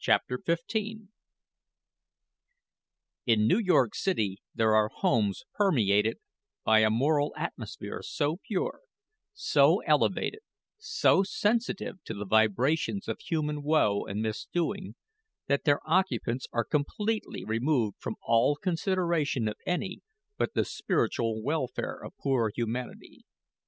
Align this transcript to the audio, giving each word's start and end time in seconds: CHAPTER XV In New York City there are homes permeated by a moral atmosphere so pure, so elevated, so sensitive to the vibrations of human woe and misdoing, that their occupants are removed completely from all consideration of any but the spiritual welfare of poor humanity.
CHAPTER 0.00 0.40
XV 0.44 1.02
In 3.24 3.46
New 3.46 3.58
York 3.58 3.94
City 3.94 4.38
there 4.52 4.74
are 4.74 4.88
homes 4.88 5.44
permeated 5.54 6.16
by 6.64 6.80
a 6.80 6.90
moral 6.90 7.32
atmosphere 7.36 8.02
so 8.02 8.38
pure, 8.44 8.80
so 9.32 9.78
elevated, 9.82 10.40
so 10.76 11.22
sensitive 11.22 12.02
to 12.02 12.14
the 12.14 12.26
vibrations 12.26 13.06
of 13.06 13.20
human 13.20 13.62
woe 13.62 14.06
and 14.06 14.20
misdoing, 14.20 14.96
that 15.46 15.62
their 15.62 15.78
occupants 15.88 16.48
are 16.52 16.66
removed 16.68 16.72
completely 16.72 17.44
from 18.00 18.16
all 18.26 18.56
consideration 18.56 19.46
of 19.46 19.54
any 19.66 20.00
but 20.36 20.54
the 20.54 20.64
spiritual 20.64 21.40
welfare 21.44 21.96
of 22.02 22.12
poor 22.20 22.50
humanity. 22.52 23.24